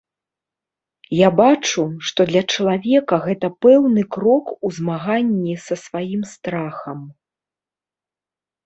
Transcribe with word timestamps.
Я 1.17 1.29
бачу, 1.39 1.81
што 2.11 2.19
для 2.31 2.43
чалавека 2.55 3.15
гэта 3.27 3.47
пэўны 3.67 4.01
крок 4.17 4.45
у 4.55 4.67
змаганні 4.79 5.53
са 5.69 5.75
сваім 5.87 6.21
страхам. 6.33 6.99